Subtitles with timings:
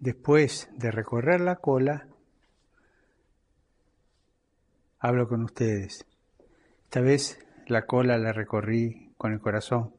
[0.00, 2.06] después de recorrer la cola,
[4.98, 6.06] hablo con ustedes.
[6.84, 9.92] Esta vez la cola la recorrí con el corazón,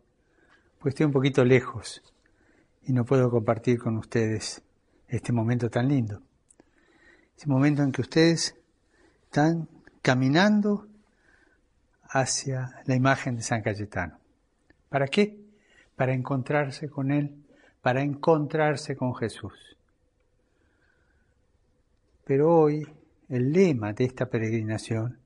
[0.79, 2.01] pues estoy un poquito lejos
[2.83, 4.62] y no puedo compartir con ustedes
[5.07, 6.21] este momento tan lindo.
[7.38, 8.55] Ese momento en que ustedes
[9.23, 9.68] están
[10.02, 10.88] caminando
[12.04, 14.20] hacia la imagen de San Cayetano.
[14.89, 15.38] ¿Para qué?
[15.95, 17.45] Para encontrarse con Él,
[17.81, 19.77] para encontrarse con Jesús.
[22.29, 22.88] Pero hoy
[23.27, 25.17] el lema de esta peregrinación,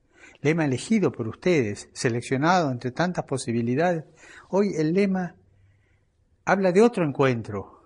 [0.41, 4.05] lema elegido por ustedes, seleccionado entre tantas posibilidades,
[4.47, 5.35] hoy el lema
[6.45, 7.83] habla de otro encuentro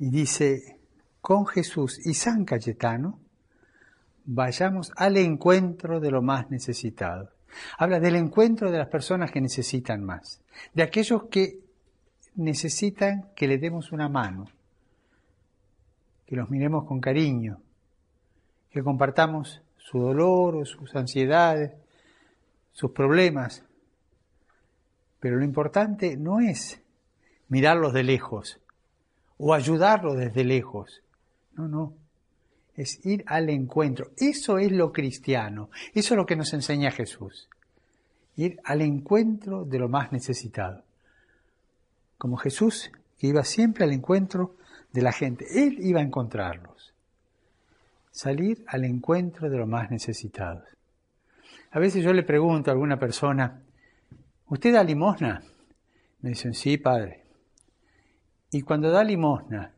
[0.00, 0.80] y dice,
[1.20, 3.20] con Jesús y San Cayetano,
[4.24, 7.30] vayamos al encuentro de lo más necesitado.
[7.78, 10.42] Habla del encuentro de las personas que necesitan más,
[10.74, 11.60] de aquellos que
[12.34, 14.46] necesitan que le demos una mano,
[16.26, 17.60] que los miremos con cariño,
[18.70, 21.72] que compartamos su dolor o sus ansiedades,
[22.72, 23.64] sus problemas.
[25.18, 26.80] Pero lo importante no es
[27.48, 28.60] mirarlos de lejos
[29.38, 31.02] o ayudarlos desde lejos.
[31.54, 31.94] No, no.
[32.74, 34.12] Es ir al encuentro.
[34.16, 35.70] Eso es lo cristiano.
[35.92, 37.48] Eso es lo que nos enseña Jesús.
[38.36, 40.84] Ir al encuentro de lo más necesitado.
[42.16, 44.56] Como Jesús, que iba siempre al encuentro
[44.92, 45.46] de la gente.
[45.62, 46.94] Él iba a encontrarlos.
[48.10, 50.64] Salir al encuentro de los más necesitados.
[51.70, 53.62] A veces yo le pregunto a alguna persona,
[54.46, 55.40] ¿usted da limosna?
[56.20, 57.24] Me dicen, sí, padre.
[58.50, 59.72] Y cuando da limosna,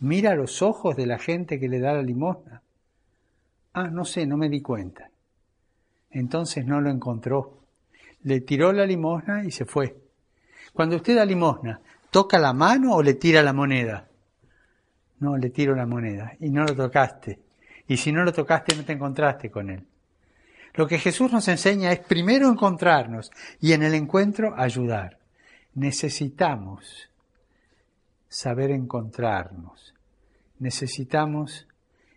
[0.00, 2.62] mira los ojos de la gente que le da la limosna.
[3.74, 5.10] Ah, no sé, no me di cuenta.
[6.10, 7.60] Entonces no lo encontró.
[8.22, 9.94] Le tiró la limosna y se fue.
[10.72, 14.08] Cuando usted da limosna, ¿toca la mano o le tira la moneda?
[15.20, 17.43] No, le tiro la moneda y no lo tocaste.
[17.86, 19.86] Y si no lo tocaste, no te encontraste con él.
[20.74, 25.18] Lo que Jesús nos enseña es primero encontrarnos y en el encuentro ayudar.
[25.74, 27.10] Necesitamos
[28.28, 29.94] saber encontrarnos.
[30.58, 31.68] Necesitamos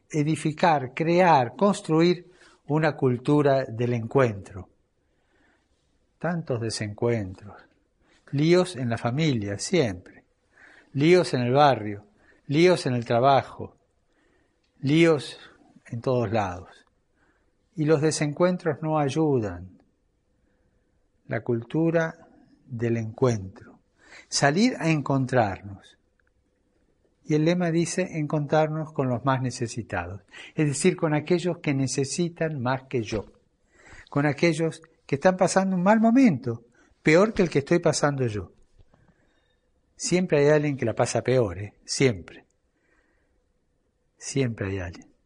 [0.09, 2.31] edificar, crear, construir
[2.67, 4.69] una cultura del encuentro.
[6.17, 7.55] Tantos desencuentros,
[8.31, 10.23] líos en la familia, siempre,
[10.93, 12.05] líos en el barrio,
[12.47, 13.75] líos en el trabajo,
[14.81, 15.37] líos
[15.89, 16.69] en todos lados.
[17.75, 19.69] Y los desencuentros no ayudan.
[21.27, 22.27] La cultura
[22.65, 23.79] del encuentro.
[24.29, 25.97] Salir a encontrarnos.
[27.25, 30.21] Y el lema dice encontrarnos con los más necesitados,
[30.55, 33.25] es decir, con aquellos que necesitan más que yo,
[34.09, 36.63] con aquellos que están pasando un mal momento,
[37.03, 38.53] peor que el que estoy pasando yo.
[39.97, 41.73] Siempre hay alguien que la pasa peor, ¿eh?
[41.83, 42.45] siempre.
[44.17, 45.16] Siempre hay alguien.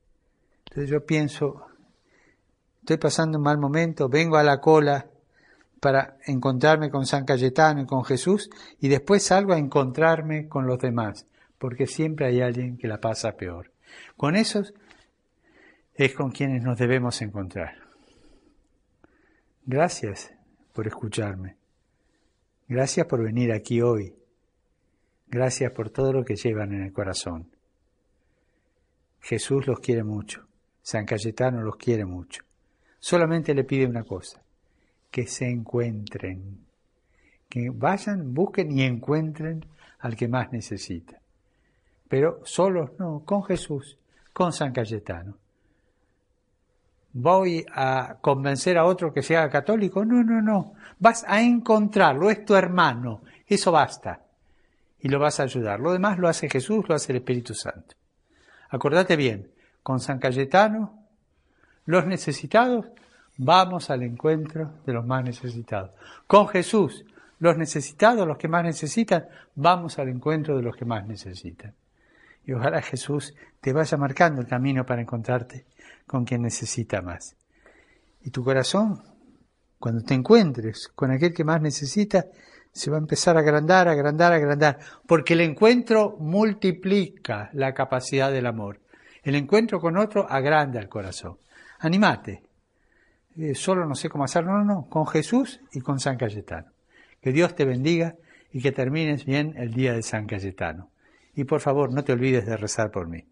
[0.71, 1.65] Entonces yo pienso,
[2.79, 5.05] estoy pasando un mal momento, vengo a la cola
[5.81, 8.49] para encontrarme con San Cayetano y con Jesús
[8.79, 11.27] y después salgo a encontrarme con los demás
[11.57, 13.73] porque siempre hay alguien que la pasa peor.
[14.15, 14.73] Con esos
[15.93, 17.75] es con quienes nos debemos encontrar.
[19.65, 20.33] Gracias
[20.71, 21.57] por escucharme.
[22.69, 24.15] Gracias por venir aquí hoy.
[25.27, 27.51] Gracias por todo lo que llevan en el corazón.
[29.19, 30.47] Jesús los quiere mucho.
[30.81, 32.43] San Cayetano los quiere mucho.
[32.99, 34.41] Solamente le pide una cosa,
[35.09, 36.65] que se encuentren,
[37.49, 39.65] que vayan, busquen y encuentren
[39.99, 41.21] al que más necesita
[42.11, 43.97] pero solos no, con Jesús,
[44.33, 45.37] con San Cayetano.
[47.13, 50.03] ¿Voy a convencer a otro que sea católico?
[50.03, 50.73] No, no, no.
[50.99, 53.21] Vas a encontrarlo, es tu hermano.
[53.47, 54.25] Eso basta.
[54.99, 55.79] Y lo vas a ayudar.
[55.79, 57.95] Lo demás lo hace Jesús, lo hace el Espíritu Santo.
[58.71, 59.49] Acordate bien,
[59.83, 61.05] con San Cayetano,
[61.85, 62.85] los necesitados,
[63.37, 65.91] vamos al encuentro de los más necesitados.
[66.27, 67.03] Con Jesús,
[67.39, 69.25] los necesitados, los que más necesitan,
[69.55, 71.73] vamos al encuentro de los que más necesitan.
[72.45, 75.65] Y ojalá Jesús te vaya marcando el camino para encontrarte
[76.05, 77.35] con quien necesita más.
[78.23, 79.01] Y tu corazón,
[79.79, 82.25] cuando te encuentres con aquel que más necesita,
[82.71, 88.45] se va a empezar a agrandar, agrandar, agrandar, porque el encuentro multiplica la capacidad del
[88.45, 88.79] amor.
[89.23, 91.37] El encuentro con otro agranda el corazón.
[91.79, 92.43] Animate.
[93.37, 96.71] Eh, solo no sé cómo hacerlo, no, no, con Jesús y con San Cayetano.
[97.21, 98.15] Que Dios te bendiga
[98.51, 100.89] y que termines bien el día de San Cayetano.
[101.35, 103.25] Y por favor, no te olvides de rezar por mí.